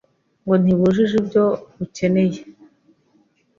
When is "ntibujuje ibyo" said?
0.61-1.45